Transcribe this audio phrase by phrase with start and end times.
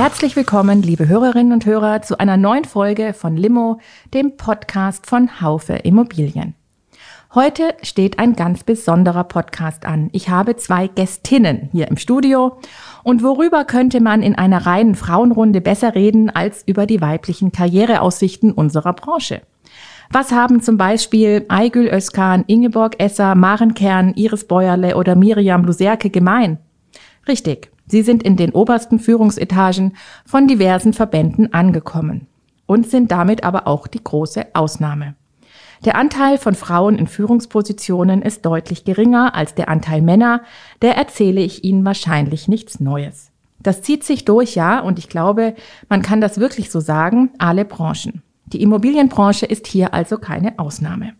[0.00, 3.80] Herzlich willkommen, liebe Hörerinnen und Hörer, zu einer neuen Folge von Limo,
[4.14, 6.54] dem Podcast von Haufe Immobilien.
[7.34, 10.08] Heute steht ein ganz besonderer Podcast an.
[10.12, 12.58] Ich habe zwei Gästinnen hier im Studio.
[13.02, 18.52] Und worüber könnte man in einer reinen Frauenrunde besser reden als über die weiblichen Karriereaussichten
[18.52, 19.42] unserer Branche?
[20.10, 26.08] Was haben zum Beispiel Aygül Özkan, Ingeborg Esser, Maren Kern, Iris Bäuerle oder Miriam Luserke
[26.08, 26.56] gemein?
[27.28, 27.70] Richtig.
[27.90, 32.28] Sie sind in den obersten Führungsetagen von diversen Verbänden angekommen
[32.66, 35.16] und sind damit aber auch die große Ausnahme.
[35.84, 40.42] Der Anteil von Frauen in Führungspositionen ist deutlich geringer als der Anteil Männer,
[40.82, 43.32] der erzähle ich Ihnen wahrscheinlich nichts Neues.
[43.58, 45.56] Das zieht sich durch, ja, und ich glaube,
[45.88, 48.22] man kann das wirklich so sagen, alle Branchen.
[48.52, 51.12] Die Immobilienbranche ist hier also keine Ausnahme.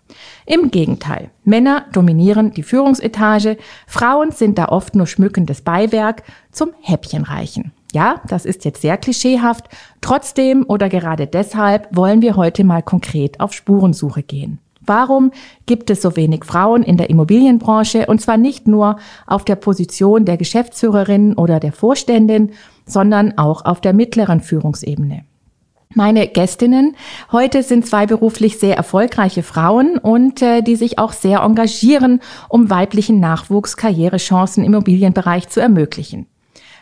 [0.47, 7.73] Im Gegenteil, Männer dominieren die Führungsetage, Frauen sind da oft nur schmückendes Beiwerk zum Häppchenreichen.
[7.92, 9.69] Ja, das ist jetzt sehr klischeehaft,
[10.01, 14.58] trotzdem oder gerade deshalb wollen wir heute mal konkret auf Spurensuche gehen.
[14.81, 15.31] Warum
[15.67, 20.25] gibt es so wenig Frauen in der Immobilienbranche und zwar nicht nur auf der Position
[20.25, 22.53] der Geschäftsführerin oder der Vorständin,
[22.86, 25.25] sondern auch auf der mittleren Führungsebene?
[25.96, 26.94] Meine Gästinnen
[27.33, 32.70] heute sind zwei beruflich sehr erfolgreiche Frauen und äh, die sich auch sehr engagieren, um
[32.70, 36.27] weiblichen Nachwuchs Karrierechancen im Immobilienbereich zu ermöglichen.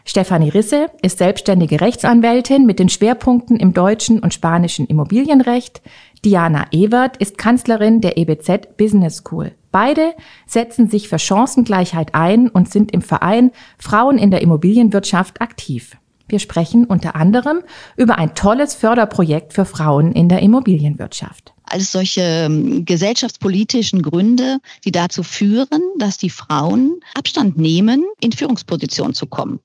[0.04, 5.80] Stefanie Risse ist selbstständige Rechtsanwältin mit den Schwerpunkten im deutschen und spanischen Immobilienrecht.
[6.22, 9.52] Diana Ewert ist Kanzlerin der EBZ Business School.
[9.72, 10.14] Beide
[10.46, 15.97] setzen sich für Chancengleichheit ein und sind im Verein Frauen in der Immobilienwirtschaft aktiv.
[16.28, 17.62] Wir sprechen unter anderem
[17.96, 21.54] über ein tolles Förderprojekt für Frauen in der Immobilienwirtschaft.
[21.64, 29.14] Alles solche ähm, gesellschaftspolitischen Gründe, die dazu führen, dass die Frauen Abstand nehmen, in Führungspositionen
[29.14, 29.60] zu kommen.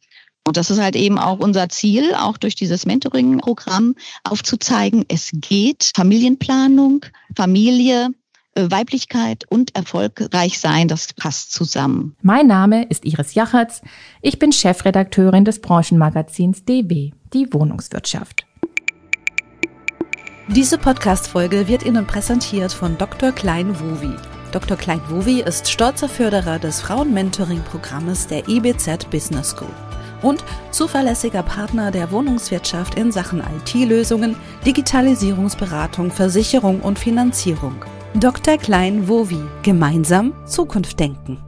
[0.46, 3.95] Und das ist halt eben auch unser Ziel, auch durch dieses Mentoring-Programm
[4.25, 8.09] aufzuzeigen, es geht Familienplanung, Familie,
[8.56, 12.16] Weiblichkeit und erfolgreich sein, das passt zusammen.
[12.22, 13.81] Mein Name ist Iris Jachertz.
[14.22, 18.46] Ich bin Chefredakteurin des Branchenmagazins DW, die Wohnungswirtschaft.
[20.50, 23.31] Diese Podcast-Folge wird Ihnen präsentiert von Dr.
[23.31, 24.16] Klein-Wowi.
[24.52, 24.78] Dr.
[24.78, 29.74] Klein-Wowi ist stolzer Förderer des Frauen-Mentoring-Programmes der IBZ Business School
[30.22, 37.84] und zuverlässiger Partner der Wohnungswirtschaft in Sachen IT-Lösungen, Digitalisierungsberatung, Versicherung und Finanzierung.
[38.19, 38.57] Dr.
[38.59, 39.40] Klein-Wowi.
[39.63, 41.44] Gemeinsam Zukunft denken.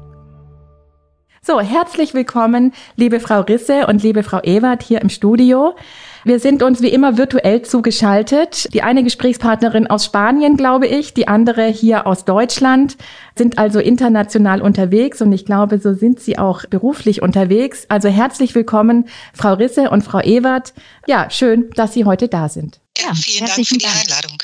[1.44, 5.76] So, herzlich willkommen, liebe Frau Risse und liebe Frau Ewert hier im Studio.
[6.24, 8.74] Wir sind uns wie immer virtuell zugeschaltet.
[8.74, 12.98] Die eine Gesprächspartnerin aus Spanien, glaube ich, die andere hier aus Deutschland,
[13.38, 17.86] sind also international unterwegs und ich glaube, so sind sie auch beruflich unterwegs.
[17.90, 20.74] Also herzlich willkommen, Frau Risse und Frau Ewert.
[21.06, 22.80] Ja, schön, dass Sie heute da sind.
[22.98, 24.40] Ja, vielen Dank für die Einladung.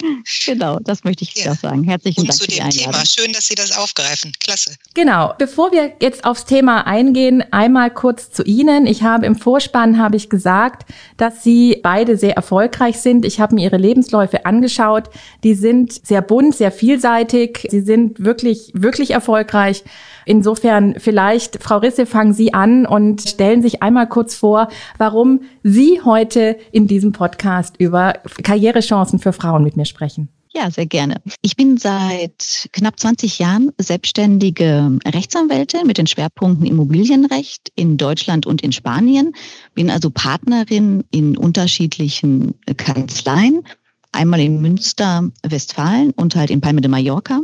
[0.46, 1.54] Genau, das möchte ich ja.
[1.54, 1.84] sagen.
[1.84, 2.92] Herzlichen Und Dank zu für die dem Einladung.
[2.92, 3.06] Thema.
[3.06, 4.32] Schön, dass Sie das aufgreifen.
[4.40, 4.76] Klasse.
[4.94, 5.34] Genau.
[5.38, 8.86] Bevor wir jetzt aufs Thema eingehen, einmal kurz zu Ihnen.
[8.86, 13.24] Ich habe im Vorspann habe ich gesagt, dass Sie beide sehr erfolgreich sind.
[13.24, 15.10] Ich habe mir Ihre Lebensläufe angeschaut.
[15.44, 17.66] Die sind sehr bunt, sehr vielseitig.
[17.70, 19.84] Sie sind wirklich, wirklich erfolgreich.
[20.26, 24.68] Insofern vielleicht, Frau Risse, fangen Sie an und stellen sich einmal kurz vor,
[24.98, 30.28] warum Sie heute in diesem Podcast über Karrierechancen für Frauen mit mir sprechen.
[30.56, 31.20] Ja, sehr gerne.
[31.42, 38.62] Ich bin seit knapp 20 Jahren selbstständige Rechtsanwältin mit den Schwerpunkten Immobilienrecht in Deutschland und
[38.62, 39.34] in Spanien.
[39.74, 43.66] Bin also Partnerin in unterschiedlichen Kanzleien.
[44.12, 47.40] Einmal in Münster, Westfalen und halt in Palme de Mallorca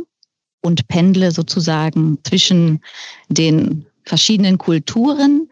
[0.61, 2.79] und pendle sozusagen zwischen
[3.27, 5.49] den verschiedenen Kulturen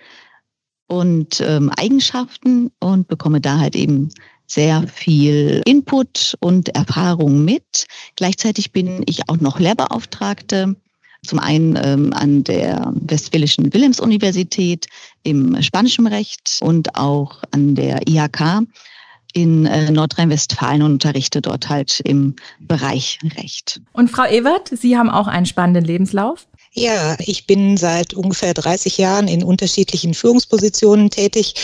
[0.87, 4.09] und ähm, Eigenschaften und bekomme da halt eben
[4.49, 7.85] sehr viel Input und Erfahrung mit.
[8.15, 10.75] Gleichzeitig bin ich auch noch Lehrbeauftragte,
[11.25, 14.87] zum einen ähm, an der Westfälischen Wilhelms-Universität
[15.23, 18.65] im spanischen Recht und auch an der IHK
[19.33, 23.81] in äh, Nordrhein-Westfalen und unterrichte dort halt im Bereich Recht.
[23.93, 26.47] Und Frau Ewert, Sie haben auch einen spannenden Lebenslauf.
[26.73, 31.55] Ja, ich bin seit ungefähr 30 Jahren in unterschiedlichen Führungspositionen tätig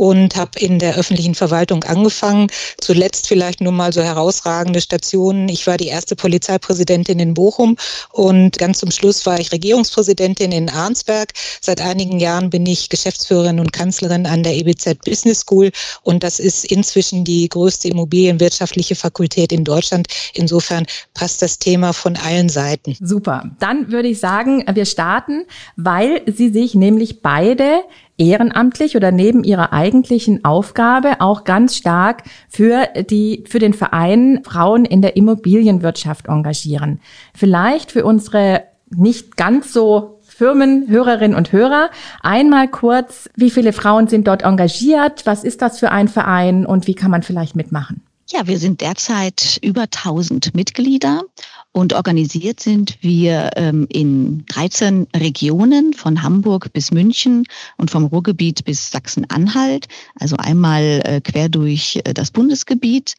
[0.00, 2.46] und habe in der öffentlichen Verwaltung angefangen.
[2.80, 5.50] Zuletzt vielleicht nur mal so herausragende Stationen.
[5.50, 7.76] Ich war die erste Polizeipräsidentin in Bochum
[8.10, 11.34] und ganz zum Schluss war ich Regierungspräsidentin in Arnsberg.
[11.60, 15.70] Seit einigen Jahren bin ich Geschäftsführerin und Kanzlerin an der EBZ Business School
[16.02, 20.08] und das ist inzwischen die größte immobilienwirtschaftliche Fakultät in Deutschland.
[20.32, 22.96] Insofern passt das Thema von allen Seiten.
[23.02, 23.50] Super.
[23.58, 25.44] Dann würde ich sagen, wir starten,
[25.76, 27.82] weil sie sich nämlich beide
[28.20, 34.84] ehrenamtlich oder neben ihrer eigentlichen Aufgabe auch ganz stark für die, für den Verein Frauen
[34.84, 37.00] in der Immobilienwirtschaft engagieren.
[37.34, 41.90] Vielleicht für unsere nicht ganz so Firmenhörerinnen und Hörer.
[42.22, 45.26] Einmal kurz, wie viele Frauen sind dort engagiert?
[45.26, 48.02] Was ist das für ein Verein und wie kann man vielleicht mitmachen?
[48.32, 51.22] Ja, wir sind derzeit über 1000 Mitglieder
[51.72, 57.44] und organisiert sind wir ähm, in 13 Regionen von Hamburg bis München
[57.76, 59.86] und vom Ruhrgebiet bis Sachsen-Anhalt,
[60.18, 63.14] also einmal äh, quer durch äh, das Bundesgebiet.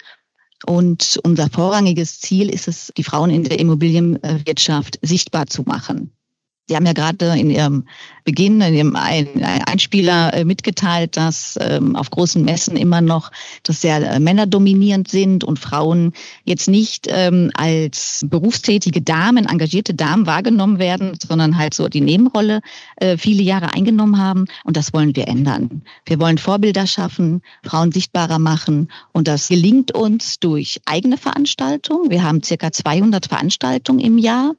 [0.66, 6.12] Und unser vorrangiges Ziel ist es, die Frauen in der Immobilienwirtschaft sichtbar zu machen.
[6.72, 7.84] Sie haben ja gerade in Ihrem
[8.24, 13.30] Beginn, in Ihrem Einspieler äh, mitgeteilt, dass ähm, auf großen Messen immer noch
[13.64, 16.14] das sehr äh, männerdominierend sind und Frauen
[16.46, 22.62] jetzt nicht ähm, als berufstätige Damen, engagierte Damen wahrgenommen werden, sondern halt so die Nebenrolle
[22.96, 24.46] äh, viele Jahre eingenommen haben.
[24.64, 25.82] Und das wollen wir ändern.
[26.06, 28.90] Wir wollen Vorbilder schaffen, Frauen sichtbarer machen.
[29.12, 32.10] Und das gelingt uns durch eigene Veranstaltungen.
[32.10, 34.54] Wir haben circa 200 Veranstaltungen im Jahr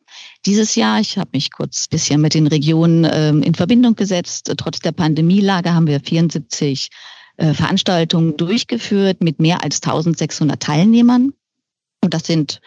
[0.44, 1.00] dieses Jahr.
[1.00, 4.52] Ich habe mich kurz bisschen mit den Regionen ähm, in Verbindung gesetzt.
[4.56, 6.90] Trotz der Pandemielage haben wir 74
[7.37, 11.32] äh, Veranstaltungen durchgeführt mit mehr als 1600 Teilnehmern.
[12.00, 12.60] Und das sind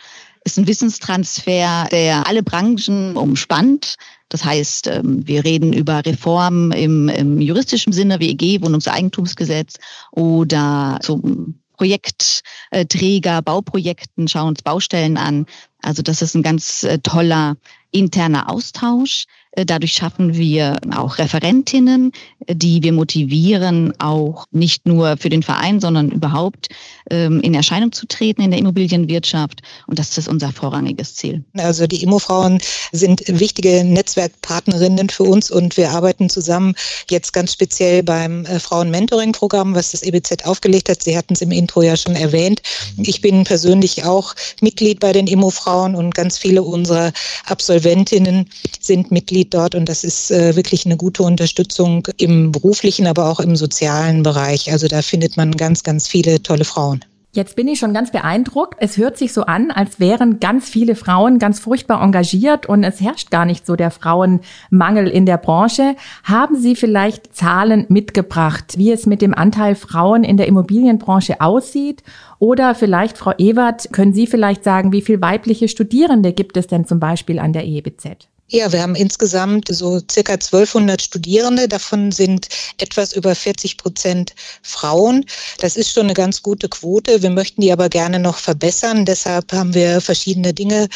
[0.46, 3.96] ist ein Wissenstransfer, der alle Branchen umspannt.
[4.30, 9.78] Das heißt, ähm, wir reden über Reformen im, im juristischen Sinne, WEG, Wohnungseigentumsgesetz
[10.12, 15.46] oder zum Projektträger, Bauprojekten, schauen uns Baustellen an.
[15.82, 17.58] Also das ist ein ganz äh, toller
[17.92, 19.26] interner Austausch.
[19.56, 22.12] Dadurch schaffen wir auch Referentinnen,
[22.48, 26.70] die wir motivieren, auch nicht nur für den Verein, sondern überhaupt
[27.10, 29.62] ähm, in Erscheinung zu treten in der Immobilienwirtschaft.
[29.88, 31.44] Und das ist unser vorrangiges Ziel.
[31.58, 32.60] Also die Immofrauen
[32.92, 36.76] sind wichtige Netzwerkpartnerinnen für uns und wir arbeiten zusammen
[37.10, 41.04] jetzt ganz speziell beim äh, Frauen-Mentoring-Programm, was das EBZ aufgelegt hat.
[41.04, 42.62] Sie hatten es im Intro ja schon erwähnt.
[42.98, 47.12] Ich bin persönlich auch Mitglied bei den Immofrauen und ganz viele unserer
[47.46, 48.50] Absolventinnen
[48.80, 53.30] sind Mitglied Mitglied dort und das ist äh, wirklich eine gute Unterstützung im beruflichen, aber
[53.30, 54.72] auch im sozialen Bereich.
[54.72, 57.04] Also da findet man ganz, ganz viele tolle Frauen.
[57.32, 58.76] Jetzt bin ich schon ganz beeindruckt.
[58.80, 63.02] Es hört sich so an, als wären ganz viele Frauen ganz furchtbar engagiert und es
[63.02, 65.98] herrscht gar nicht so der Frauenmangel in der Branche.
[66.24, 72.04] Haben Sie vielleicht Zahlen mitgebracht, wie es mit dem Anteil Frauen in der Immobilienbranche aussieht?
[72.40, 76.86] Oder vielleicht, Frau Ewert, können Sie vielleicht sagen, wie viele weibliche Studierende gibt es denn
[76.86, 78.30] zum Beispiel an der EBZ?
[78.48, 81.68] Ja, wir haben insgesamt so circa 1200 Studierende.
[81.68, 82.48] Davon sind
[82.78, 85.26] etwas über 40 Prozent Frauen.
[85.58, 87.24] Das ist schon eine ganz gute Quote.
[87.24, 89.04] Wir möchten die aber gerne noch verbessern.
[89.04, 90.90] Deshalb haben wir verschiedene Dinge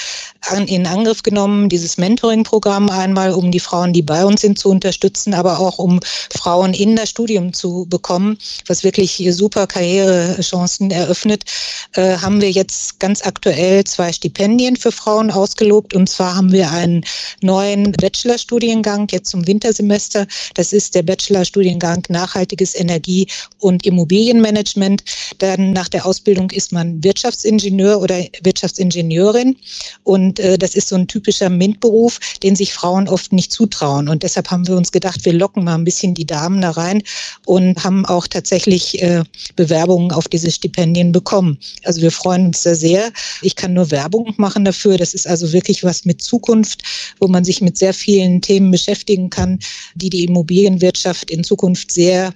[0.67, 1.69] in Angriff genommen.
[1.69, 5.99] Dieses Mentoring-Programm einmal, um die Frauen, die bei uns sind, zu unterstützen, aber auch um
[6.29, 8.37] Frauen in das Studium zu bekommen,
[8.67, 11.45] was wirklich super Karrierechancen eröffnet,
[11.93, 15.95] äh, haben wir jetzt ganz aktuell zwei Stipendien für Frauen ausgelobt.
[15.95, 17.03] Und zwar haben wir einen
[17.43, 20.27] neuen Bachelorstudiengang jetzt zum Wintersemester.
[20.55, 23.27] Das ist der Bachelorstudiengang Nachhaltiges Energie-
[23.59, 25.03] und Immobilienmanagement.
[25.39, 29.55] Dann nach der Ausbildung ist man Wirtschaftsingenieur oder Wirtschaftsingenieurin.
[30.03, 34.09] Und äh, das ist so ein typischer MINT-Beruf, den sich Frauen oft nicht zutrauen.
[34.09, 37.03] Und deshalb haben wir uns gedacht, wir locken mal ein bisschen die Damen da rein
[37.45, 39.23] und haben auch tatsächlich äh,
[39.55, 41.57] Bewerbungen auf diese Stipendien bekommen.
[41.83, 43.11] Also wir freuen uns da sehr.
[43.41, 44.97] Ich kann nur Werbung machen dafür.
[44.97, 46.83] Das ist also wirklich was mit Zukunft,
[47.19, 49.59] wo man sich mit sehr vielen Themen beschäftigen kann,
[49.95, 52.33] die die Immobilienwirtschaft in Zukunft sehr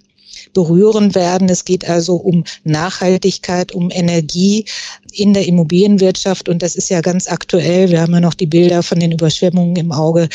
[0.54, 1.50] berühren werden.
[1.50, 4.66] Es geht also um Nachhaltigkeit, um Energie
[5.12, 6.50] in der Immobilienwirtschaft.
[6.50, 7.90] Und das ist ja ganz aktuell.
[7.90, 10.28] Wir haben ja noch die Bilder von den Überschwemmungen im Auge.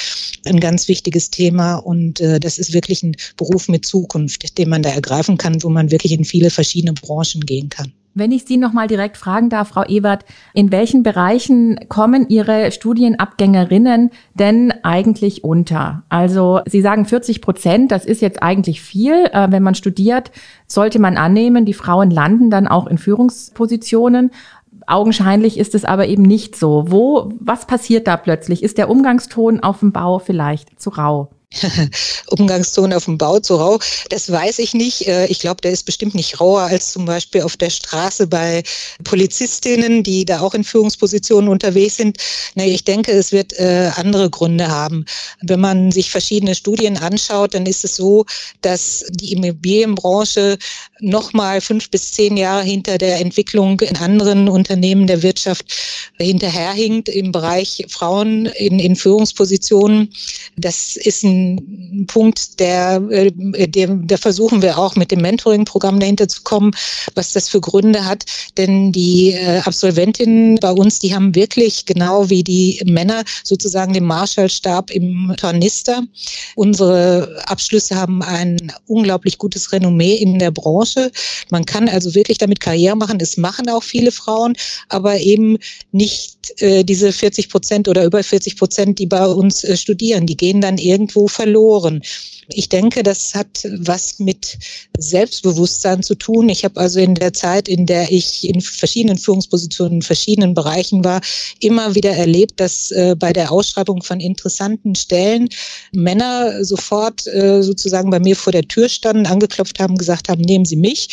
[0.45, 1.77] Ein ganz wichtiges Thema.
[1.77, 5.69] Und äh, das ist wirklich ein Beruf mit Zukunft, den man da ergreifen kann, wo
[5.69, 7.93] man wirklich in viele verschiedene Branchen gehen kann.
[8.19, 12.73] Wenn ich Sie noch mal direkt fragen darf, Frau Ewert, in welchen Bereichen kommen Ihre
[12.73, 16.03] Studienabgängerinnen denn eigentlich unter?
[16.09, 19.27] Also Sie sagen 40 Prozent, das ist jetzt eigentlich viel.
[19.33, 20.33] Äh, wenn man studiert,
[20.67, 24.33] sollte man annehmen, die Frauen landen dann auch in Führungspositionen.
[24.89, 26.87] augenscheinlich ist es aber eben nicht so.
[26.89, 28.65] Wo, was passiert da plötzlich?
[28.65, 31.31] Ist der Umgangston auf dem Bau vielleicht zu rau?
[32.29, 33.79] Umgangston auf dem Bau zu rau,
[34.11, 35.07] das weiß ich nicht.
[35.09, 38.63] Äh, ich glaube, der ist bestimmt nicht rauer als zum Beispiel auf der Straße bei
[39.05, 42.19] Polizistinnen, die da auch in Führungspositionen unterwegs sind.
[42.55, 45.07] Nee, ich denke, es wird äh, andere Gründe haben.
[45.41, 48.27] Wenn man sich verschiedene Studien anschaut, dann ist es so,
[48.61, 50.59] dass die Immobilienbranche
[51.01, 55.65] noch mal fünf bis zehn Jahre hinter der Entwicklung in anderen Unternehmen der Wirtschaft
[56.19, 60.13] hinterherhinkt im Bereich Frauen in, in Führungspositionen.
[60.57, 63.31] Das ist ein ein Punkt, der, äh,
[63.69, 66.73] der, der versuchen wir auch mit dem Mentoring-Programm dahinter zu kommen,
[67.15, 68.25] was das für Gründe hat.
[68.57, 74.05] Denn die äh, Absolventinnen bei uns, die haben wirklich genau wie die Männer sozusagen den
[74.05, 76.03] Marshallstab im Tornister.
[76.55, 81.11] Unsere Abschlüsse haben ein unglaublich gutes Renommee in der Branche.
[81.51, 83.19] Man kann also wirklich damit Karriere machen.
[83.21, 84.55] Es machen auch viele Frauen,
[84.89, 85.59] aber eben
[85.93, 90.27] nicht äh, diese 40 Prozent oder über 40 Prozent, die bei uns äh, studieren.
[90.27, 92.03] Die gehen dann irgendwo verloren.
[92.51, 94.59] Ich denke, das hat was mit
[94.97, 96.49] Selbstbewusstsein zu tun.
[96.49, 101.05] Ich habe also in der Zeit, in der ich in verschiedenen Führungspositionen, in verschiedenen Bereichen
[101.05, 101.21] war,
[101.61, 105.51] immer wieder erlebt, dass äh, bei der Ausschreibung von interessanten Stellen
[105.93, 110.65] Männer sofort äh, sozusagen bei mir vor der Tür standen, angeklopft haben, gesagt haben, nehmen
[110.65, 111.09] Sie mich.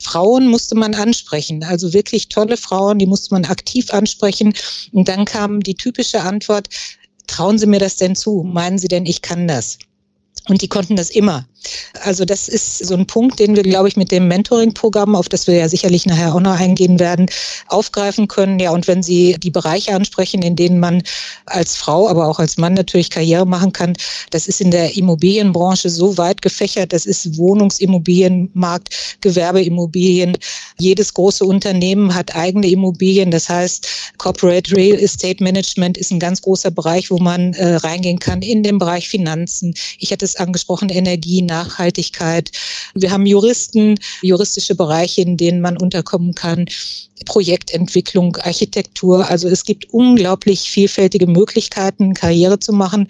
[0.00, 4.54] Frauen musste man ansprechen, also wirklich tolle Frauen, die musste man aktiv ansprechen.
[4.90, 6.68] Und dann kam die typische Antwort,
[7.28, 8.42] trauen Sie mir das denn zu?
[8.42, 9.78] Meinen Sie denn, ich kann das?
[10.48, 11.46] Und die konnten das immer.
[12.02, 15.46] Also das ist so ein Punkt, den wir, glaube ich, mit dem Mentoring-Programm, auf das
[15.46, 17.26] wir ja sicherlich nachher auch noch eingehen werden,
[17.68, 18.58] aufgreifen können.
[18.58, 21.02] Ja, und wenn Sie die Bereiche ansprechen, in denen man
[21.46, 23.94] als Frau, aber auch als Mann natürlich Karriere machen kann,
[24.30, 26.92] das ist in der Immobilienbranche so weit gefächert.
[26.92, 30.38] Das ist Wohnungsimmobilienmarkt, Gewerbeimmobilien.
[30.78, 33.30] Jedes große Unternehmen hat eigene Immobilien.
[33.30, 33.86] Das heißt,
[34.16, 38.62] Corporate Real Estate Management ist ein ganz großer Bereich, wo man äh, reingehen kann in
[38.62, 39.74] den Bereich Finanzen.
[39.98, 42.50] Ich hatte es angesprochen, Energie, Nachhaltigkeit.
[42.94, 46.66] Wir haben Juristen, juristische Bereiche, in denen man unterkommen kann.
[47.26, 49.28] Projektentwicklung, Architektur.
[49.28, 53.08] Also es gibt unglaublich vielfältige Möglichkeiten, Karriere zu machen.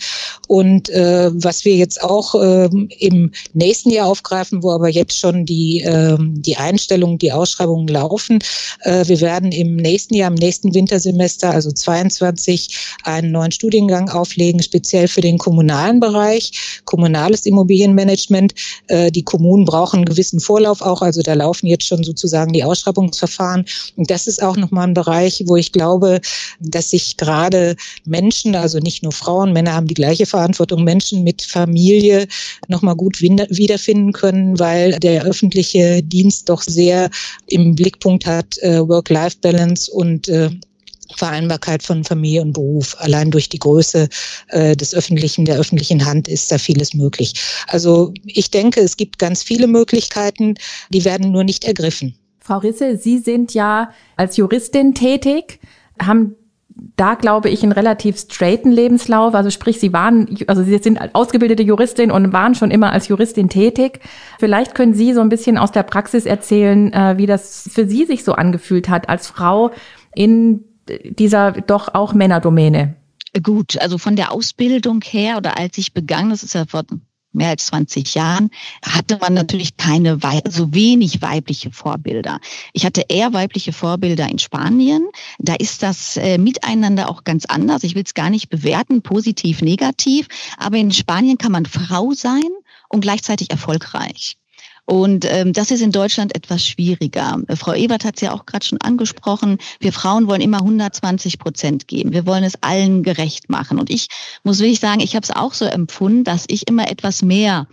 [0.48, 5.46] Und äh, was wir jetzt auch äh, im nächsten Jahr aufgreifen, wo aber jetzt schon
[5.46, 8.40] die, äh, die Einstellungen, die Ausschreibungen laufen.
[8.80, 14.62] Äh, wir werden im nächsten Jahr, im nächsten Wintersemester, also 22, einen neuen Studiengang auflegen,
[14.62, 18.54] speziell für den kommunalen Bereich, kommunales Immobilienmanagement.
[18.88, 22.64] Äh, die Kommunen brauchen einen gewissen Vorlauf auch, also da laufen jetzt schon sozusagen die
[22.64, 23.64] Ausschreibungsverfahren.
[24.00, 26.22] Und das ist auch nochmal ein Bereich, wo ich glaube,
[26.58, 27.76] dass sich gerade
[28.06, 32.26] Menschen, also nicht nur Frauen, Männer haben die gleiche Verantwortung, Menschen mit Familie
[32.66, 37.10] nochmal gut wiederfinden können, weil der öffentliche Dienst doch sehr
[37.46, 40.48] im Blickpunkt hat, äh, Work-Life-Balance und äh,
[41.16, 42.96] Vereinbarkeit von Familie und Beruf.
[43.00, 44.08] Allein durch die Größe
[44.48, 47.34] äh, des öffentlichen, der öffentlichen Hand ist da vieles möglich.
[47.66, 50.54] Also ich denke, es gibt ganz viele Möglichkeiten,
[50.88, 52.14] die werden nur nicht ergriffen.
[52.50, 55.60] Frau Risse, Sie sind ja als Juristin tätig,
[56.02, 56.34] haben
[56.96, 59.36] da glaube ich einen relativ straighten Lebenslauf.
[59.36, 63.50] Also sprich, Sie waren, also Sie sind ausgebildete Juristin und waren schon immer als Juristin
[63.50, 64.00] tätig.
[64.40, 68.04] Vielleicht können Sie so ein bisschen aus der Praxis erzählen, äh, wie das für Sie
[68.04, 69.70] sich so angefühlt hat als Frau
[70.12, 72.96] in dieser doch auch Männerdomäne.
[73.44, 76.82] Gut, also von der Ausbildung her oder als ich begann, das ist ja vor
[77.32, 78.50] mehr als 20 Jahren,
[78.84, 80.18] hatte man natürlich keine,
[80.48, 82.40] so wenig weibliche Vorbilder.
[82.72, 85.08] Ich hatte eher weibliche Vorbilder in Spanien.
[85.38, 87.84] Da ist das äh, Miteinander auch ganz anders.
[87.84, 90.28] Ich will es gar nicht bewerten, positiv, negativ.
[90.56, 92.48] Aber in Spanien kann man Frau sein
[92.88, 94.39] und gleichzeitig erfolgreich.
[94.86, 97.40] Und ähm, das ist in Deutschland etwas schwieriger.
[97.54, 99.58] Frau Ebert hat es ja auch gerade schon angesprochen.
[99.78, 102.12] Wir Frauen wollen immer 120 Prozent geben.
[102.12, 103.78] Wir wollen es allen gerecht machen.
[103.78, 104.08] Und ich
[104.42, 107.66] muss wirklich sagen, ich habe es auch so empfunden, dass ich immer etwas mehr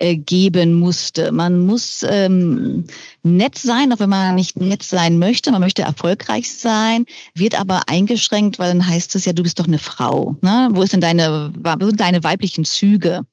[0.00, 1.30] äh, geben musste.
[1.30, 2.84] Man muss ähm,
[3.22, 5.52] nett sein, auch wenn man nicht nett sein möchte.
[5.52, 9.66] Man möchte erfolgreich sein, wird aber eingeschränkt, weil dann heißt es ja, du bist doch
[9.66, 10.36] eine Frau.
[10.40, 10.70] Ne?
[10.72, 13.26] Wo ist denn deine, wo sind deine weiblichen Züge?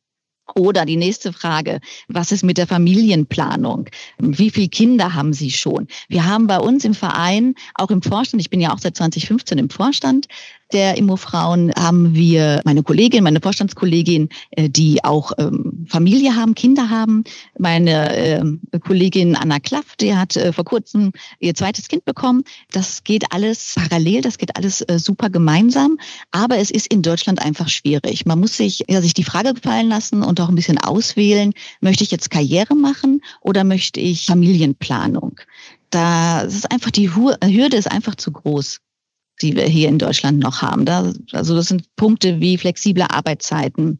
[0.55, 3.89] Oder die nächste Frage, was ist mit der Familienplanung?
[4.17, 5.87] Wie viele Kinder haben Sie schon?
[6.07, 9.57] Wir haben bei uns im Verein, auch im Vorstand, ich bin ja auch seit 2015
[9.57, 10.27] im Vorstand,
[10.73, 16.89] der Immofrauen haben wir meine Kollegin, meine Vorstandskollegin, äh, die auch ähm, Familie haben, Kinder
[16.89, 17.23] haben.
[17.57, 18.43] Meine äh,
[18.79, 22.43] Kollegin Anna Klaff, die hat äh, vor kurzem ihr zweites Kind bekommen.
[22.71, 25.97] Das geht alles parallel, das geht alles äh, super gemeinsam.
[26.31, 28.25] Aber es ist in Deutschland einfach schwierig.
[28.25, 32.03] Man muss sich, ja, sich die Frage gefallen lassen und auch ein bisschen auswählen, möchte
[32.03, 35.39] ich jetzt Karriere machen oder möchte ich Familienplanung?
[35.89, 38.79] da ist einfach die Hürde ist einfach zu groß,
[39.41, 40.85] die wir hier in Deutschland noch haben.
[40.85, 43.99] Da, also das sind Punkte wie flexible Arbeitszeiten,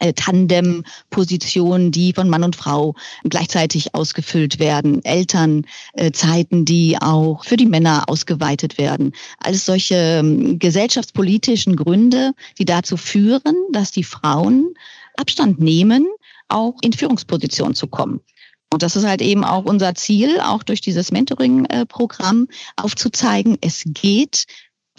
[0.00, 2.94] äh, Tandem-Positionen, die von Mann und Frau
[3.24, 9.12] gleichzeitig ausgefüllt werden, Elternzeiten, die auch für die Männer ausgeweitet werden.
[9.38, 14.74] Alles solche ähm, gesellschaftspolitischen Gründe, die dazu führen, dass die Frauen
[15.16, 16.06] Abstand nehmen,
[16.48, 18.20] auch in Führungspositionen zu kommen.
[18.72, 22.46] Und das ist halt eben auch unser Ziel, auch durch dieses Mentoring-Programm
[22.76, 24.46] aufzuzeigen, es geht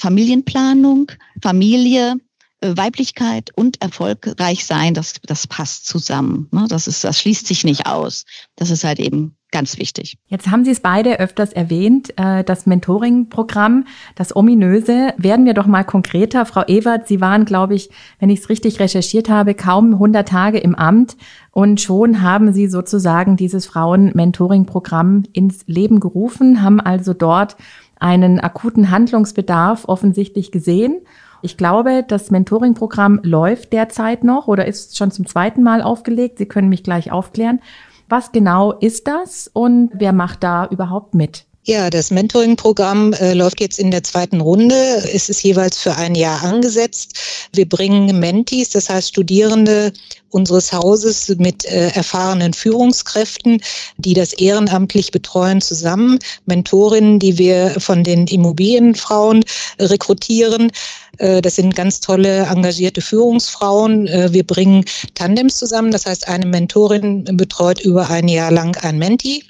[0.01, 1.11] Familienplanung,
[1.43, 2.15] Familie,
[2.61, 6.47] äh, Weiblichkeit und erfolgreich sein, das, das passt zusammen.
[6.51, 6.65] Ne?
[6.69, 8.25] Das, ist, das schließt sich nicht aus.
[8.55, 10.17] Das ist halt eben ganz wichtig.
[10.27, 15.13] Jetzt haben Sie es beide öfters erwähnt, äh, das Mentoring-Programm, das ominöse.
[15.17, 16.47] Werden wir doch mal konkreter.
[16.47, 20.57] Frau Ewert, Sie waren, glaube ich, wenn ich es richtig recherchiert habe, kaum 100 Tage
[20.57, 21.17] im Amt
[21.51, 27.55] und schon haben Sie sozusagen dieses Frauen-Mentoring-Programm ins Leben gerufen, haben also dort
[28.01, 31.01] einen akuten Handlungsbedarf offensichtlich gesehen
[31.41, 36.37] ich glaube, das Mentoring-Programm läuft derzeit noch oder ist schon zum zweiten Mal aufgelegt.
[36.37, 37.59] Sie können mich gleich aufklären.
[38.07, 41.45] Was genau ist das und wer macht da überhaupt mit?
[41.63, 44.73] Ja, das Mentoring-Programm äh, läuft jetzt in der zweiten Runde.
[45.13, 47.19] Es ist jeweils für ein Jahr angesetzt.
[47.53, 49.93] Wir bringen Mentis, das heißt Studierende
[50.31, 53.61] unseres Hauses mit äh, erfahrenen Führungskräften,
[53.97, 56.17] die das ehrenamtlich betreuen, zusammen.
[56.47, 59.45] Mentorinnen, die wir von den Immobilienfrauen
[59.77, 60.71] rekrutieren.
[61.19, 64.07] Äh, das sind ganz tolle, engagierte Führungsfrauen.
[64.07, 65.91] Äh, wir bringen Tandems zusammen.
[65.91, 69.43] Das heißt, eine Mentorin betreut über ein Jahr lang ein Menti.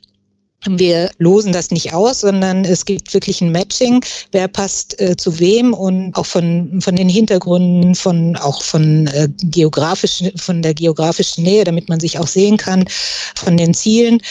[0.67, 5.39] Wir losen das nicht aus, sondern es gibt wirklich ein Matching, wer passt äh, zu
[5.39, 11.43] wem und auch von, von den Hintergründen, von auch von äh, geografischen, von der geografischen
[11.43, 12.85] Nähe, damit man sich auch sehen kann,
[13.35, 14.21] von den Zielen.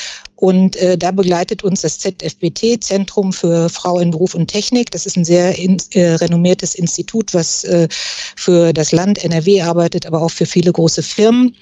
[0.40, 4.90] Und äh, da begleitet uns das ZFBT, Zentrum für Frau in Beruf und Technik.
[4.90, 7.88] Das ist ein sehr in, äh, renommiertes Institut, was äh,
[8.36, 11.54] für das Land NRW arbeitet, aber auch für viele große Firmen.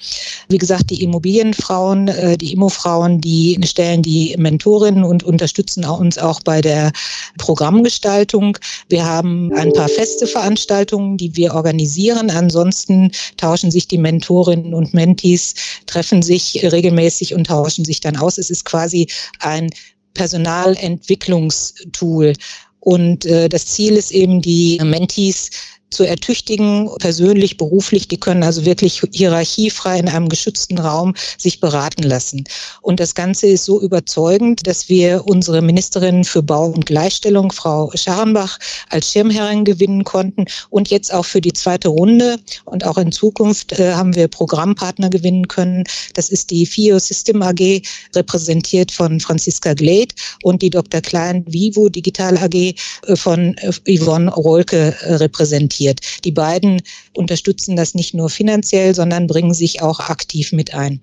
[0.48, 6.40] Wie gesagt, die Immobilienfrauen, äh, die Immofrauen, die stellen die Mentorinnen und unterstützen uns auch
[6.42, 6.92] bei der
[7.36, 8.58] Programmgestaltung.
[8.88, 12.30] Wir haben ein paar feste Veranstaltungen, die wir organisieren.
[12.30, 15.54] Ansonsten tauschen sich die Mentorinnen und Mentees,
[15.86, 18.38] treffen sich regelmäßig und tauschen sich dann aus.
[18.38, 19.08] Es ist quasi
[19.40, 19.70] ein
[20.14, 22.34] Personalentwicklungstool.
[22.80, 25.50] Und äh, das Ziel ist eben, die Mentees
[25.90, 28.08] zu ertüchtigen, persönlich, beruflich.
[28.08, 32.44] Die können also wirklich hierarchiefrei in einem geschützten Raum sich beraten lassen.
[32.82, 37.90] Und das Ganze ist so überzeugend, dass wir unsere Ministerin für Bau und Gleichstellung, Frau
[37.94, 38.58] Scharenbach,
[38.90, 43.78] als Schirmherrin gewinnen konnten und jetzt auch für die zweite Runde und auch in Zukunft
[43.78, 45.84] äh, haben wir Programmpartner gewinnen können.
[46.14, 47.82] Das ist die FIO System AG,
[48.14, 51.00] repräsentiert von Franziska Glade und die Dr.
[51.00, 52.74] Klein Vivo Digital AG äh,
[53.16, 56.00] von äh, Yvonne Rolke äh, repräsentiert investiert.
[56.24, 56.82] Die beiden
[57.14, 61.00] unterstützen das nicht nur finanziell, sondern bringen sich auch aktiv mit ein.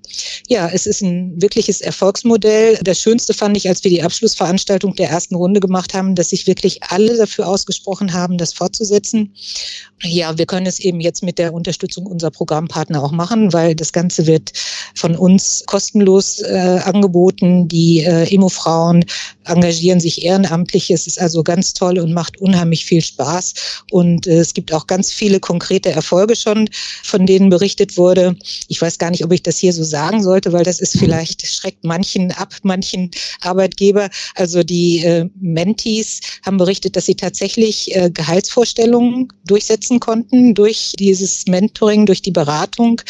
[0.48, 2.78] Ja, es ist ein wirkliches Erfolgsmodell.
[2.84, 6.48] Das Schönste fand ich, als wir die Abschlussveranstaltung der ersten Runde gemacht haben, dass sich
[6.48, 9.34] wirklich alle dafür ausgesprochen haben, das fortzusetzen.
[10.04, 13.92] Ja, wir können es eben jetzt mit der Unterstützung unserer Programmpartner auch machen, weil das
[13.92, 14.52] Ganze wird
[14.94, 17.68] von uns kostenlos äh, angeboten.
[17.68, 19.06] Die äh, Emo-Frauen
[19.46, 20.92] engagieren sich ehrenamtlich.
[20.92, 23.54] Es ist also ganz toll und macht unheimlich viel Spaß.
[23.92, 26.70] Und äh, es gibt auch ganz viele konkrete Erfolge schon,
[27.04, 28.36] von denen berichtet wurde.
[28.68, 31.46] Ich weiß gar nicht, ob ich das hier so sagen sollte, weil das ist vielleicht,
[31.46, 34.10] schreckt manchen ab, manchen Arbeitgeber.
[34.36, 41.46] Also die äh, Mentees haben berichtet, dass sie tatsächlich äh, Gehaltsvorstellungen durchsetzen konnten durch dieses
[41.48, 43.02] Mentoring, durch die Beratung.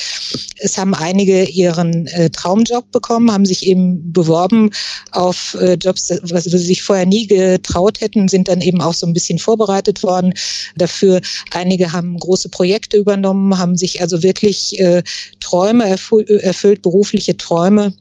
[0.58, 4.72] Es haben einige ihren äh, Traumjob bekommen, haben sich eben beworben
[5.12, 9.06] auf äh, Jobs, was sie sich vorher nie getraut hätten, sind dann eben auch so
[9.06, 10.34] ein bisschen vorbereitet worden
[10.76, 11.22] dafür.
[11.52, 15.04] Einige haben große Projekte übernommen, haben sich also wirklich äh,
[15.40, 17.94] Träume erfüllt, erfüllt, berufliche Träume.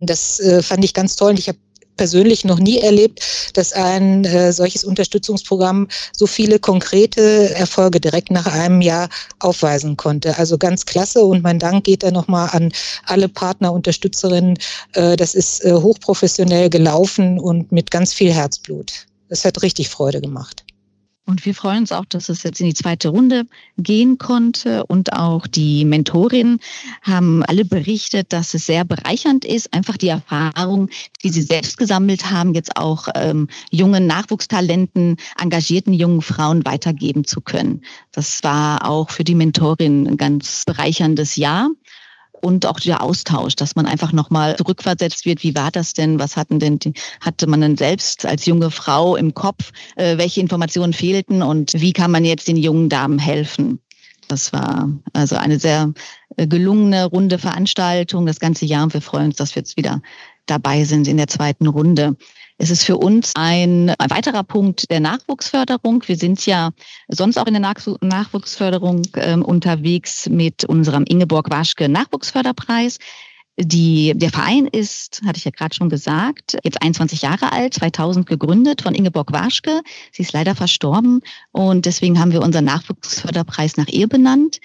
[0.00, 1.30] Das äh, fand ich ganz toll.
[1.30, 1.58] Und ich habe
[1.96, 3.20] persönlich noch nie erlebt,
[3.54, 10.36] dass ein äh, solches Unterstützungsprogramm so viele konkrete Erfolge direkt nach einem Jahr aufweisen konnte.
[10.38, 12.72] Also ganz klasse und mein Dank geht da nochmal an
[13.04, 14.58] alle Partner, Unterstützerinnen.
[14.94, 18.92] Äh, das ist äh, hochprofessionell gelaufen und mit ganz viel Herzblut.
[19.28, 20.64] Das hat richtig Freude gemacht.
[21.24, 23.44] Und wir freuen uns auch, dass es jetzt in die zweite Runde
[23.78, 24.84] gehen konnte.
[24.86, 26.58] Und auch die Mentorinnen
[27.00, 30.90] haben alle berichtet, dass es sehr bereichernd ist, einfach die Erfahrung,
[31.22, 37.40] die sie selbst gesammelt haben, jetzt auch ähm, jungen Nachwuchstalenten, engagierten jungen Frauen weitergeben zu
[37.40, 37.82] können.
[38.10, 41.70] Das war auch für die Mentorin ein ganz bereicherndes Jahr.
[42.42, 45.42] Und auch der Austausch, dass man einfach nochmal zurückversetzt wird.
[45.42, 46.18] Wie war das denn?
[46.18, 46.78] Was hatten denn,
[47.20, 49.72] hatte man denn selbst als junge Frau im Kopf?
[49.96, 53.80] Äh, welche Informationen fehlten und wie kann man jetzt den jungen Damen helfen?
[54.28, 55.92] Das war also eine sehr
[56.36, 60.02] äh, gelungene, runde Veranstaltung das ganze Jahr und wir freuen uns, dass wir jetzt wieder
[60.46, 62.16] dabei sind in der zweiten Runde.
[62.58, 66.04] Es ist für uns ein, ein weiterer Punkt der Nachwuchsförderung.
[66.06, 66.70] Wir sind ja
[67.08, 72.98] sonst auch in der Nachwuchsförderung äh, unterwegs mit unserem Ingeborg Waschke Nachwuchsförderpreis.
[73.58, 78.26] Die, der Verein ist, hatte ich ja gerade schon gesagt, jetzt 21 Jahre alt, 2000
[78.26, 79.82] gegründet von Ingeborg Waschke.
[80.10, 84.60] Sie ist leider verstorben und deswegen haben wir unseren Nachwuchsförderpreis nach ihr benannt.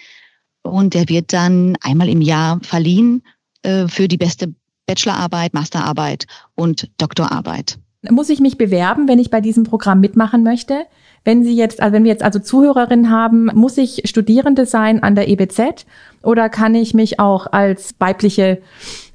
[0.61, 3.23] Und der wird dann einmal im Jahr verliehen
[3.63, 4.53] äh, für die beste
[4.87, 7.77] Bachelorarbeit, Masterarbeit und Doktorarbeit.
[8.09, 10.85] Muss ich mich bewerben, wenn ich bei diesem Programm mitmachen möchte?
[11.23, 15.15] Wenn Sie jetzt, also wenn wir jetzt also Zuhörerinnen haben, muss ich Studierende sein an
[15.15, 15.85] der EBZ
[16.23, 18.61] oder kann ich mich auch als weibliche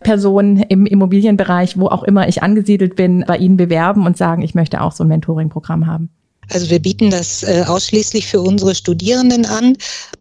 [0.01, 4.55] Person im Immobilienbereich, wo auch immer ich angesiedelt bin, bei Ihnen bewerben und sagen, ich
[4.55, 6.11] möchte auch so ein Mentoring-Programm haben?
[6.53, 9.77] Also wir bieten das äh, ausschließlich für unsere Studierenden an.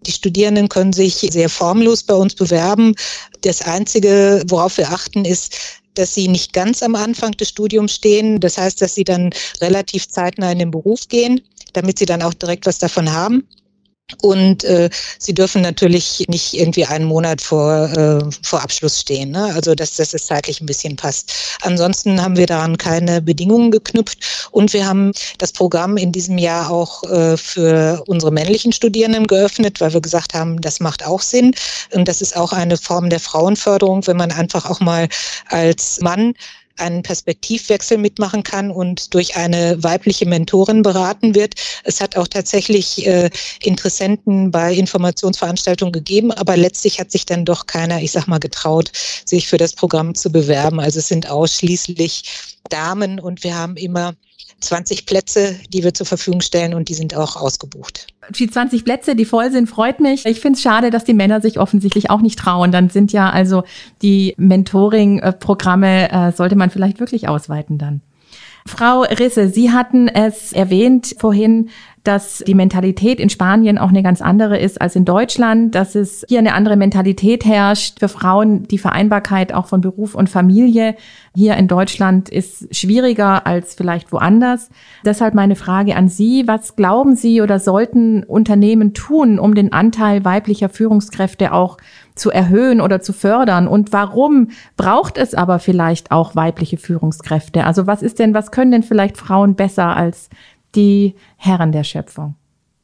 [0.05, 2.95] Die Studierenden können sich sehr formlos bei uns bewerben.
[3.41, 5.57] Das Einzige, worauf wir achten, ist,
[5.95, 8.39] dass sie nicht ganz am Anfang des Studiums stehen.
[8.39, 11.41] Das heißt, dass sie dann relativ zeitnah in den Beruf gehen,
[11.73, 13.45] damit sie dann auch direkt was davon haben.
[14.21, 19.31] Und äh, sie dürfen natürlich nicht irgendwie einen Monat vor, äh, vor Abschluss stehen.
[19.31, 19.45] Ne?
[19.53, 21.57] Also dass, dass es zeitlich ein bisschen passt.
[21.61, 24.49] Ansonsten haben wir daran keine Bedingungen geknüpft.
[24.51, 29.81] Und wir haben das Programm in diesem Jahr auch äh, für unsere männlichen Studierenden geöffnet,
[29.81, 31.53] weil wir gesagt haben, das macht auch Sinn.
[31.91, 35.07] Und das ist auch eine Form der Frauenförderung, wenn man einfach auch mal
[35.49, 36.33] als Mann
[36.77, 41.55] einen Perspektivwechsel mitmachen kann und durch eine weibliche Mentorin beraten wird.
[41.83, 43.29] Es hat auch tatsächlich äh,
[43.61, 48.91] Interessenten bei Informationsveranstaltungen gegeben, aber letztlich hat sich dann doch keiner, ich sag mal, getraut,
[49.25, 50.79] sich für das Programm zu bewerben.
[50.79, 52.23] Also es sind ausschließlich
[52.69, 54.13] Damen und wir haben immer
[54.61, 58.07] 20 Plätze, die wir zur Verfügung stellen und die sind auch ausgebucht.
[58.37, 60.25] Die 20 Plätze, die voll sind, freut mich.
[60.25, 62.71] Ich finde es schade, dass die Männer sich offensichtlich auch nicht trauen.
[62.71, 63.63] Dann sind ja also
[64.01, 68.01] die Mentoring-Programme, äh, sollte man vielleicht wirklich ausweiten dann.
[68.65, 71.69] Frau Risse, Sie hatten es erwähnt vorhin,
[72.03, 76.25] dass die Mentalität in Spanien auch eine ganz andere ist als in Deutschland, dass es
[76.27, 80.95] hier eine andere Mentalität herrscht für Frauen, die Vereinbarkeit auch von Beruf und Familie
[81.35, 84.69] hier in Deutschland ist schwieriger als vielleicht woanders.
[85.05, 90.25] Deshalb meine Frage an Sie, was glauben Sie oder sollten Unternehmen tun, um den Anteil
[90.25, 91.77] weiblicher Führungskräfte auch
[92.15, 93.67] zu erhöhen oder zu fördern?
[93.67, 97.65] Und warum braucht es aber vielleicht auch weibliche Führungskräfte?
[97.65, 100.29] Also was ist denn, was können denn vielleicht Frauen besser als
[100.75, 102.35] die Herren der Schöpfung?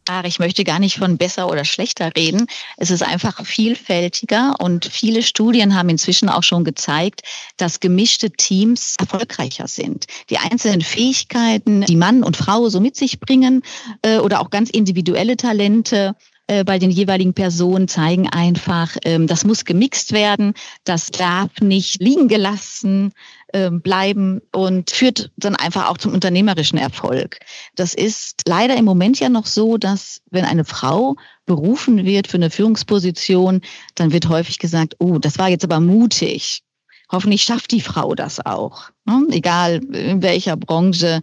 [0.09, 2.47] Ach, ich möchte gar nicht von besser oder schlechter reden.
[2.77, 7.23] Es ist einfach vielfältiger und viele Studien haben inzwischen auch schon gezeigt,
[7.57, 10.05] dass gemischte Teams erfolgreicher sind.
[10.29, 13.63] Die einzelnen Fähigkeiten, die Mann und Frau so mit sich bringen
[14.01, 16.15] äh, oder auch ganz individuelle Talente
[16.47, 20.53] äh, bei den jeweiligen Personen zeigen einfach, ähm, das muss gemixt werden,
[20.85, 23.11] das darf nicht liegen gelassen
[23.53, 27.39] ähm, bleiben und führt dann einfach auch zum unternehmerischen Erfolg.
[27.75, 32.37] Das ist leider im Moment ja noch so, dass wenn eine Frau berufen wird für
[32.37, 33.61] eine Führungsposition,
[33.95, 36.63] dann wird häufig gesagt, oh, das war jetzt aber mutig.
[37.09, 38.89] Hoffentlich schafft die Frau das auch.
[39.05, 39.27] Ne?
[39.31, 41.21] Egal in welcher Branche.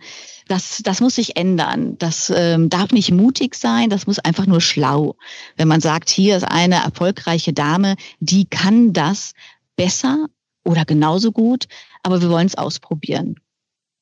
[0.49, 1.97] Das, das muss sich ändern.
[1.99, 5.17] Das ähm, darf nicht mutig sein, das muss einfach nur schlau.
[5.57, 9.33] Wenn man sagt, hier ist eine erfolgreiche Dame, die kann das
[9.77, 10.27] besser
[10.65, 11.67] oder genauso gut,
[12.03, 13.37] aber wir wollen es ausprobieren.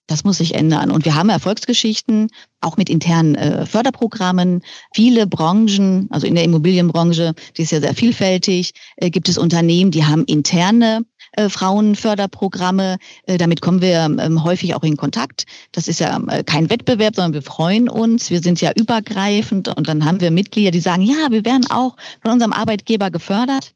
[0.09, 0.91] Das muss sich ändern.
[0.91, 2.29] Und wir haben Erfolgsgeschichten,
[2.61, 4.63] auch mit internen äh, Förderprogrammen.
[4.95, 9.91] Viele Branchen, also in der Immobilienbranche, die ist ja sehr vielfältig, äh, gibt es Unternehmen,
[9.91, 12.99] die haben interne äh, Frauenförderprogramme.
[13.27, 15.47] Äh, damit kommen wir ähm, häufig auch in Kontakt.
[15.71, 18.29] Das ist ja äh, kein Wettbewerb, sondern wir freuen uns.
[18.29, 21.97] Wir sind ja übergreifend und dann haben wir Mitglieder, die sagen, ja, wir werden auch
[22.21, 23.73] von unserem Arbeitgeber gefördert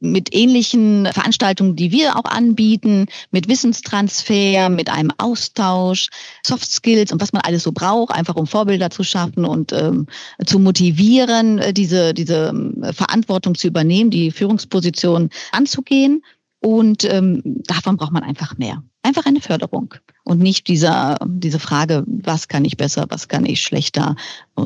[0.00, 6.08] mit ähnlichen Veranstaltungen, die wir auch anbieten, mit Wissenstransfer, mit einem Austausch,
[6.42, 10.06] Soft Skills und was man alles so braucht, einfach um Vorbilder zu schaffen und ähm,
[10.44, 16.22] zu motivieren, diese, diese ähm, Verantwortung zu übernehmen, die Führungsposition anzugehen.
[16.60, 18.82] Und ähm, davon braucht man einfach mehr.
[19.02, 23.62] Einfach eine Förderung und nicht dieser, diese Frage, was kann ich besser, was kann ich
[23.62, 24.14] schlechter,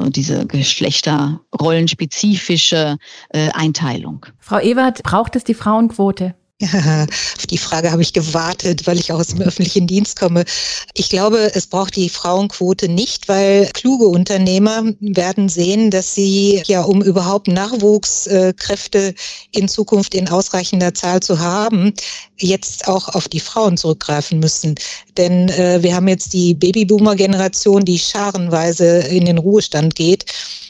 [0.08, 2.98] diese geschlechterrollenspezifische
[3.30, 4.26] äh, Einteilung.
[4.38, 6.34] Frau Ewert, braucht es die Frauenquote?
[6.60, 6.68] Ja,
[7.36, 10.44] auf die Frage habe ich gewartet, weil ich auch aus dem öffentlichen Dienst komme.
[10.94, 16.82] Ich glaube, es braucht die Frauenquote nicht, weil kluge Unternehmer werden sehen, dass sie ja,
[16.82, 19.14] um überhaupt Nachwuchskräfte
[19.50, 21.92] in Zukunft in ausreichender Zahl zu haben,
[22.38, 24.76] jetzt auch auf die Frauen zurückgreifen müssen.
[25.16, 30.26] Denn äh, wir haben jetzt die Babyboomer-Generation, die scharenweise in den Ruhestand geht.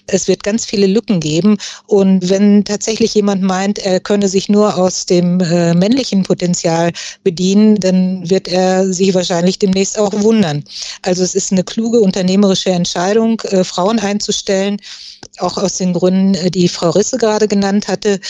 [0.07, 1.57] Es wird ganz viele Lücken geben.
[1.87, 7.77] Und wenn tatsächlich jemand meint, er könne sich nur aus dem äh, männlichen Potenzial bedienen,
[7.77, 10.65] dann wird er sich wahrscheinlich demnächst auch wundern.
[11.03, 14.79] Also es ist eine kluge unternehmerische Entscheidung, äh, Frauen einzustellen,
[15.39, 18.21] auch aus den Gründen, äh, die Frau Risse gerade genannt hatte.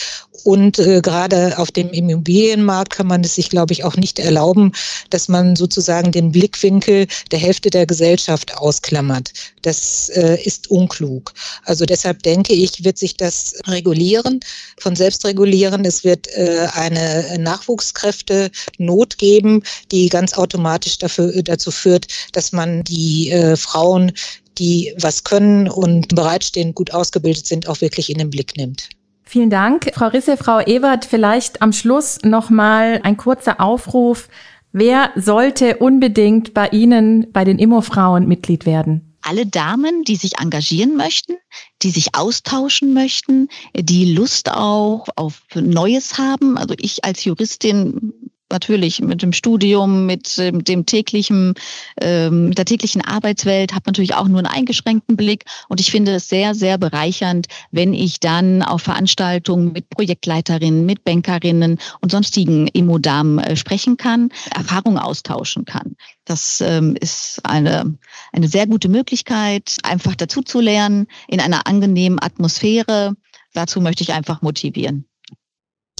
[0.45, 4.73] Und äh, gerade auf dem Immobilienmarkt kann man es sich, glaube ich, auch nicht erlauben,
[5.11, 9.33] dass man sozusagen den Blickwinkel der Hälfte der Gesellschaft ausklammert.
[9.63, 11.33] Das äh, ist unklug.
[11.65, 14.41] Also deshalb denke ich, wird sich das regulieren,
[14.79, 15.85] von selbst regulieren.
[15.85, 19.63] Es wird äh, eine Nachwuchskräfte Not geben,
[19.93, 24.13] die ganz automatisch dafür, dazu führt, dass man die äh, Frauen
[24.59, 28.89] die was können und bereitstehen, gut ausgebildet sind, auch wirklich in den Blick nimmt.
[29.23, 31.05] Vielen Dank, Frau Risse, Frau Ewert.
[31.05, 34.29] Vielleicht am Schluss noch mal ein kurzer Aufruf.
[34.73, 39.15] Wer sollte unbedingt bei Ihnen, bei den Immo-Frauen Mitglied werden?
[39.25, 41.37] alle Damen, die sich engagieren möchten,
[41.83, 46.59] die sich austauschen möchten, die Lust auch auf Neues haben.
[46.59, 48.13] Also ich als Juristin
[48.51, 51.55] natürlich mit dem Studium, mit ähm, dem täglichen,
[52.01, 55.45] ähm, mit der täglichen Arbeitswelt, habe natürlich auch nur einen eingeschränkten Blick.
[55.69, 61.05] Und ich finde es sehr, sehr bereichernd, wenn ich dann auf Veranstaltungen mit Projektleiterinnen, mit
[61.05, 65.97] Bankerinnen und sonstigen Immodamen äh, sprechen kann, Erfahrungen austauschen kann.
[66.25, 67.99] Das ähm, ist eine,
[68.33, 73.15] eine sehr gute Möglichkeit, einfach dazu zu lernen in einer angenehmen Atmosphäre.
[73.53, 75.07] Dazu möchte ich einfach motivieren.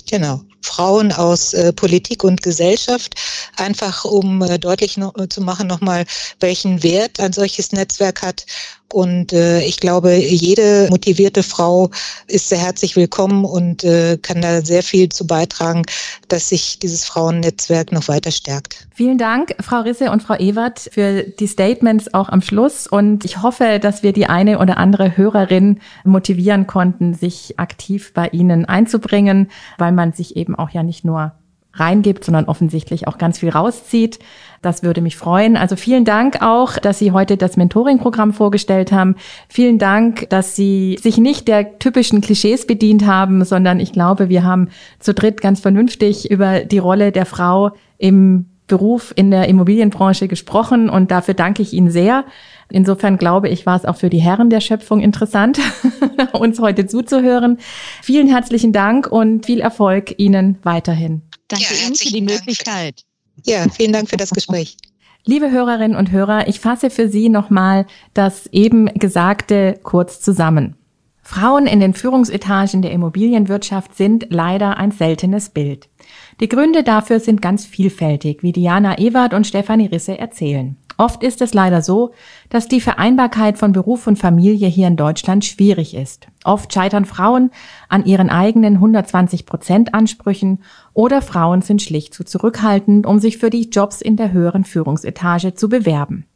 [0.09, 0.43] Genau.
[0.63, 3.15] Frauen aus äh, Politik und Gesellschaft,
[3.57, 6.05] einfach um äh, deutlich noch, äh, zu machen nochmal,
[6.41, 8.47] welchen Wert ein solches Netzwerk hat
[8.95, 11.91] und äh, ich glaube, jede motivierte Frau
[12.29, 15.83] ist sehr herzlich willkommen und äh, kann da sehr viel zu beitragen,
[16.29, 18.87] dass sich dieses Frauennetzwerk noch weiter stärkt.
[18.95, 22.87] Vielen Dank, Frau Risse und Frau Ewert, für die Statements auch am Schluss.
[22.87, 28.29] Und ich hoffe, dass wir die eine oder andere Hörerin motivieren konnten, sich aktiv bei
[28.29, 31.33] Ihnen einzubringen, weil man sich eben auch ja nicht nur
[31.75, 34.19] reingibt, sondern offensichtlich auch ganz viel rauszieht.
[34.65, 35.59] Das würde mich freuen.
[35.59, 39.17] Also vielen Dank auch, dass Sie heute das Mentoring-Programm vorgestellt haben.
[39.47, 44.43] Vielen Dank, dass Sie sich nicht der typischen Klischees bedient haben, sondern ich glaube, wir
[44.43, 50.29] haben zu dritt ganz vernünftig über die Rolle der Frau im Beruf in der Immobilienbranche
[50.29, 52.25] gesprochen und dafür danke ich Ihnen sehr.
[52.71, 55.61] Insofern glaube ich, war es auch für die Herren der Schöpfung interessant,
[56.33, 57.59] uns heute zuzuhören.
[58.01, 61.21] Vielen herzlichen Dank und viel Erfolg Ihnen weiterhin.
[61.49, 63.05] Danke ja, Ihnen für die Möglichkeit.
[63.45, 64.77] Ja, vielen Dank für das Gespräch.
[65.27, 70.77] Liebe Hörerinnen und Hörer, ich fasse für Sie nochmal das eben Gesagte kurz zusammen.
[71.23, 75.89] Frauen in den Führungsetagen der Immobilienwirtschaft sind leider ein seltenes Bild.
[76.41, 80.77] Die Gründe dafür sind ganz vielfältig, wie Diana Ewert und Stefanie Risse erzählen.
[80.97, 82.13] Oft ist es leider so,
[82.51, 86.29] dass die Vereinbarkeit von Beruf und Familie hier in Deutschland schwierig ist.
[86.45, 87.51] Oft scheitern Frauen
[87.89, 93.51] an ihren eigenen 120 Prozent Ansprüchen oder Frauen sind schlicht zu zurückhaltend, um sich für
[93.51, 96.27] die Jobs in der höheren Führungsetage zu bewerben.